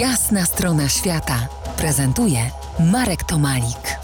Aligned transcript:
Jasna 0.00 0.44
strona 0.44 0.88
świata 0.88 1.48
prezentuje 1.76 2.38
Marek 2.92 3.24
Tomalik. 3.24 3.98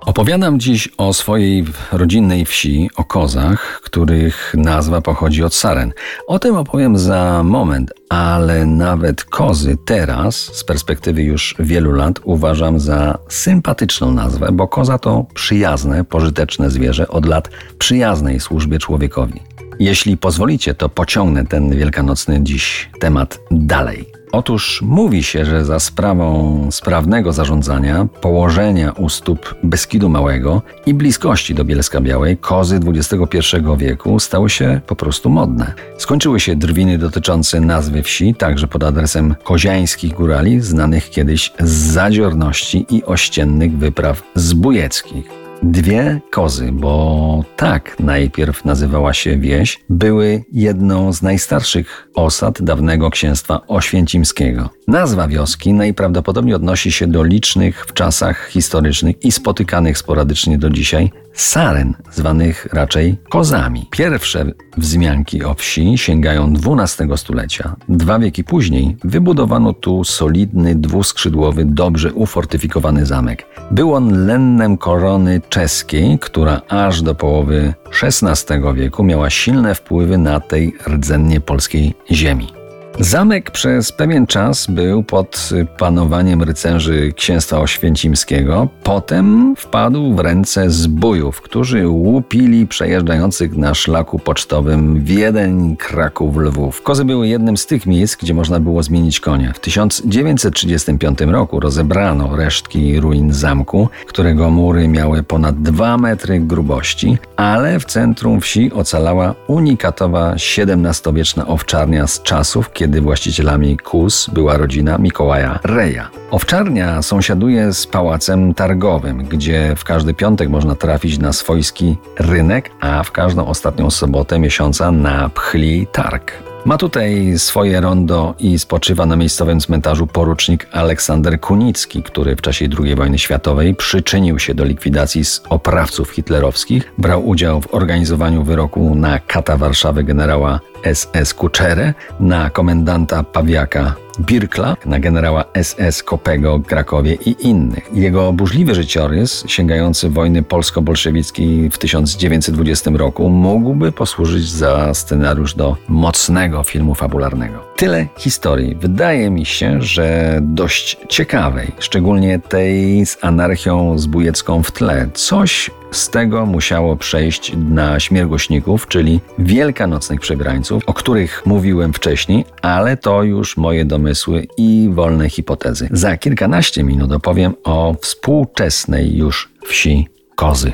Opowiadam 0.00 0.60
dziś 0.60 0.88
o 0.98 1.12
swojej 1.12 1.64
rodzinnej 1.92 2.44
wsi, 2.44 2.90
o 2.96 3.04
kozach, 3.04 3.80
których 3.84 4.54
nazwa 4.56 5.00
pochodzi 5.00 5.44
od 5.44 5.54
saren. 5.54 5.92
O 6.26 6.38
tym 6.38 6.56
opowiem 6.56 6.98
za 6.98 7.42
moment, 7.44 7.92
ale 8.08 8.66
nawet 8.66 9.24
kozy 9.24 9.76
teraz, 9.84 10.36
z 10.36 10.64
perspektywy 10.64 11.22
już 11.22 11.54
wielu 11.58 11.92
lat, 11.92 12.20
uważam 12.24 12.80
za 12.80 13.18
sympatyczną 13.28 14.10
nazwę, 14.10 14.48
bo 14.52 14.68
koza 14.68 14.98
to 14.98 15.26
przyjazne, 15.34 16.04
pożyteczne 16.04 16.70
zwierzę 16.70 17.08
od 17.08 17.26
lat 17.26 17.50
przyjaznej 17.78 18.40
służbie 18.40 18.78
człowiekowi. 18.78 19.40
Jeśli 19.82 20.16
pozwolicie, 20.16 20.74
to 20.74 20.88
pociągnę 20.88 21.46
ten 21.46 21.76
wielkanocny 21.76 22.40
dziś 22.42 22.90
temat 23.00 23.40
dalej. 23.50 24.06
Otóż 24.32 24.82
mówi 24.82 25.22
się, 25.22 25.44
że 25.44 25.64
za 25.64 25.80
sprawą 25.80 26.68
sprawnego 26.70 27.32
zarządzania, 27.32 28.06
położenia 28.20 28.92
u 28.92 29.08
stóp 29.08 29.54
Beskidu 29.62 30.08
Małego 30.08 30.62
i 30.86 30.94
bliskości 30.94 31.54
do 31.54 31.64
Bielska 31.64 32.00
Białej 32.00 32.36
kozy 32.36 32.80
XXI 32.86 33.38
wieku 33.76 34.20
stały 34.20 34.50
się 34.50 34.80
po 34.86 34.96
prostu 34.96 35.30
modne. 35.30 35.72
Skończyły 35.98 36.40
się 36.40 36.56
drwiny 36.56 36.98
dotyczące 36.98 37.60
nazwy 37.60 38.02
wsi, 38.02 38.34
także 38.34 38.66
pod 38.66 38.84
adresem 38.84 39.34
koziańskich 39.44 40.12
górali, 40.12 40.60
znanych 40.60 41.10
kiedyś 41.10 41.52
z 41.60 41.70
zadziorności 41.70 42.86
i 42.90 43.04
ościennych 43.04 43.78
wypraw 43.78 44.22
zbójeckich. 44.34 45.41
Dwie 45.62 46.20
kozy, 46.30 46.72
bo 46.72 47.44
tak 47.56 47.96
najpierw 48.00 48.64
nazywała 48.64 49.12
się 49.12 49.38
wieś, 49.38 49.80
były 49.88 50.44
jedną 50.52 51.12
z 51.12 51.22
najstarszych 51.22 52.08
osad 52.14 52.62
dawnego 52.62 53.10
księstwa 53.10 53.60
oświęcimskiego. 53.68 54.70
Nazwa 54.88 55.28
wioski 55.28 55.72
najprawdopodobniej 55.72 56.54
odnosi 56.54 56.92
się 56.92 57.06
do 57.06 57.24
licznych 57.24 57.86
w 57.86 57.92
czasach 57.92 58.48
historycznych 58.48 59.24
i 59.24 59.32
spotykanych 59.32 59.98
sporadycznie 59.98 60.58
do 60.58 60.70
dzisiaj 60.70 61.10
saren, 61.34 61.94
zwanych 62.12 62.66
raczej 62.72 63.16
kozami. 63.30 63.86
Pierwsze 63.90 64.46
wzmianki 64.76 65.44
o 65.44 65.54
wsi 65.54 65.98
sięgają 65.98 66.52
XII 66.78 67.16
stulecia. 67.16 67.76
Dwa 67.88 68.18
wieki 68.18 68.44
później 68.44 68.96
wybudowano 69.04 69.72
tu 69.72 70.04
solidny, 70.04 70.74
dwuskrzydłowy, 70.74 71.64
dobrze 71.64 72.12
ufortyfikowany 72.12 73.06
zamek. 73.06 73.46
Był 73.70 73.94
on 73.94 74.26
lennem 74.26 74.78
korony 74.78 75.40
czeskiej, 75.52 76.18
która 76.18 76.62
aż 76.68 77.02
do 77.02 77.14
połowy 77.14 77.74
XVI 78.02 78.60
wieku 78.74 79.04
miała 79.04 79.30
silne 79.30 79.74
wpływy 79.74 80.18
na 80.18 80.40
tej 80.40 80.74
rdzennie 80.88 81.40
polskiej 81.40 81.94
ziemi. 82.10 82.61
Zamek 83.00 83.50
przez 83.50 83.92
pewien 83.92 84.26
czas 84.26 84.66
był 84.66 85.02
pod 85.02 85.50
panowaniem 85.78 86.42
rycerzy 86.42 87.12
księstwa 87.16 87.60
oświęcimskiego. 87.60 88.68
Potem 88.82 89.54
wpadł 89.56 90.14
w 90.14 90.20
ręce 90.20 90.70
zbójów, 90.70 91.40
którzy 91.40 91.88
łupili 91.88 92.66
przejeżdżających 92.66 93.56
na 93.56 93.74
szlaku 93.74 94.18
pocztowym 94.18 95.04
Wiedeń, 95.04 95.76
Kraków, 95.76 96.36
Lwów. 96.36 96.82
Kozy 96.82 97.04
były 97.04 97.28
jednym 97.28 97.56
z 97.56 97.66
tych 97.66 97.86
miejsc, 97.86 98.16
gdzie 98.16 98.34
można 98.34 98.60
było 98.60 98.82
zmienić 98.82 99.20
konia. 99.20 99.52
W 99.52 99.60
1935 99.60 101.20
roku 101.20 101.60
rozebrano 101.60 102.36
resztki 102.36 103.00
ruin 103.00 103.32
zamku, 103.32 103.88
którego 104.06 104.50
mury 104.50 104.88
miały 104.88 105.22
ponad 105.22 105.62
2 105.62 105.98
metry 105.98 106.40
grubości, 106.40 107.18
ale 107.36 107.80
w 107.80 107.84
centrum 107.84 108.40
wsi 108.40 108.72
ocalała 108.72 109.34
unikatowa 109.46 110.32
XVII-wieczna 110.32 111.46
owczarnia 111.46 112.06
z 112.06 112.22
czasów, 112.22 112.70
kiedy 112.82 113.00
właścicielami 113.00 113.76
KUS 113.76 114.30
była 114.32 114.56
rodzina 114.56 114.98
Mikołaja 114.98 115.58
Reja. 115.64 116.10
Owczarnia 116.30 117.02
sąsiaduje 117.02 117.72
z 117.72 117.86
pałacem 117.86 118.54
targowym, 118.54 119.24
gdzie 119.24 119.74
w 119.76 119.84
każdy 119.84 120.14
piątek 120.14 120.48
można 120.48 120.74
trafić 120.74 121.18
na 121.18 121.32
swojski 121.32 121.96
rynek, 122.18 122.70
a 122.80 123.02
w 123.02 123.12
każdą 123.12 123.46
ostatnią 123.46 123.90
sobotę 123.90 124.38
miesiąca 124.38 124.92
na 124.92 125.28
pchli 125.28 125.86
targ. 125.92 126.51
Ma 126.64 126.78
tutaj 126.78 127.38
swoje 127.38 127.80
rondo 127.80 128.34
i 128.38 128.58
spoczywa 128.58 129.06
na 129.06 129.16
miejscowym 129.16 129.60
cmentarzu 129.60 130.06
porucznik 130.06 130.68
Aleksander 130.72 131.40
Kunicki, 131.40 132.02
który 132.02 132.36
w 132.36 132.40
czasie 132.40 132.68
II 132.80 132.94
wojny 132.94 133.18
światowej 133.18 133.74
przyczynił 133.74 134.38
się 134.38 134.54
do 134.54 134.64
likwidacji 134.64 135.22
oprawców 135.48 136.10
hitlerowskich, 136.10 136.92
brał 136.98 137.28
udział 137.28 137.60
w 137.60 137.74
organizowaniu 137.74 138.42
wyroku 138.42 138.94
na 138.94 139.18
kata 139.18 139.56
Warszawy 139.56 140.04
generała 140.04 140.60
SS 140.94 141.34
Kuczerę, 141.34 141.94
na 142.20 142.50
komendanta 142.50 143.22
Pawiaka 143.22 143.94
Birkla, 144.20 144.76
na 144.86 144.98
generała 144.98 145.44
SS 145.62 146.02
Kopego 146.02 146.58
w 146.58 146.66
Krakowie 146.66 147.14
i 147.14 147.46
innych. 147.46 147.90
Jego 147.94 148.32
burzliwy 148.32 148.74
życiorys, 148.74 149.44
sięgający 149.46 150.10
wojny 150.10 150.42
polsko-bolszewickiej 150.42 151.70
w 151.70 151.78
1920 151.78 152.90
roku, 152.94 153.28
mógłby 153.28 153.92
posłużyć 153.92 154.50
za 154.50 154.94
scenariusz 154.94 155.54
do 155.54 155.76
mocnego 155.88 156.62
filmu 156.62 156.94
fabularnego. 156.94 157.64
Tyle 157.76 158.06
historii. 158.18 158.74
Wydaje 158.74 159.30
mi 159.30 159.46
się, 159.46 159.82
że 159.82 160.38
dość 160.42 160.96
ciekawej, 161.08 161.72
szczególnie 161.78 162.38
tej 162.38 163.06
z 163.06 163.18
anarchią 163.20 163.98
zbójecką 163.98 164.62
w 164.62 164.72
tle. 164.72 165.08
Coś 165.14 165.70
z 165.92 166.10
tego 166.10 166.46
musiało 166.46 166.96
przejść 166.96 167.52
na 167.56 168.00
śmiergośników, 168.00 168.88
czyli 168.88 169.20
wielkanocnych 169.38 170.20
przebrańców, 170.20 170.82
o 170.86 170.94
których 170.94 171.46
mówiłem 171.46 171.92
wcześniej, 171.92 172.44
ale 172.62 172.96
to 172.96 173.22
już 173.22 173.56
moje 173.56 173.84
domysły 173.84 174.46
i 174.56 174.88
wolne 174.92 175.30
hipotezy. 175.30 175.88
Za 175.90 176.16
kilkanaście 176.16 176.82
minut 176.82 177.12
opowiem 177.12 177.54
o 177.64 177.94
współczesnej 178.00 179.16
już 179.16 179.52
wsi 179.66 180.08
Kozy. 180.36 180.72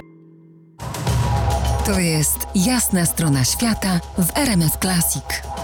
To 1.87 1.99
jest 1.99 2.39
jasna 2.55 3.07
strona 3.07 3.45
świata 3.45 4.01
w 4.19 4.39
RMS 4.39 4.79
Classic. 4.81 5.58